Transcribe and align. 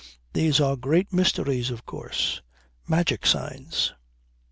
These 0.33 0.59
are 0.59 0.75
great 0.75 1.13
mysteries, 1.13 1.69
of 1.69 1.85
course. 1.85 2.41
Magic 2.87 3.23
signs. 3.23 3.93